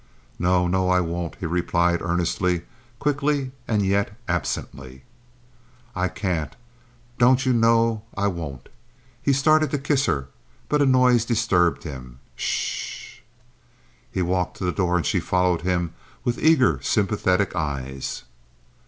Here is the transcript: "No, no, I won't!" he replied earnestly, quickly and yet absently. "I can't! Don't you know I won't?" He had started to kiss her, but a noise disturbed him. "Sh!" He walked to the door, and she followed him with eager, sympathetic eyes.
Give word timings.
"No, 0.39 0.65
no, 0.67 0.89
I 0.89 0.99
won't!" 0.99 1.35
he 1.35 1.45
replied 1.45 2.01
earnestly, 2.01 2.63
quickly 2.97 3.51
and 3.67 3.85
yet 3.85 4.17
absently. 4.27 5.03
"I 5.95 6.07
can't! 6.07 6.55
Don't 7.19 7.45
you 7.45 7.53
know 7.53 8.01
I 8.17 8.25
won't?" 8.25 8.67
He 9.21 9.31
had 9.31 9.37
started 9.37 9.69
to 9.69 9.77
kiss 9.77 10.07
her, 10.07 10.29
but 10.69 10.81
a 10.81 10.87
noise 10.87 11.23
disturbed 11.23 11.83
him. 11.83 12.17
"Sh!" 12.35 13.19
He 14.11 14.23
walked 14.23 14.57
to 14.57 14.63
the 14.65 14.71
door, 14.71 14.97
and 14.97 15.05
she 15.05 15.19
followed 15.19 15.61
him 15.61 15.93
with 16.25 16.39
eager, 16.43 16.81
sympathetic 16.81 17.55
eyes. 17.55 18.23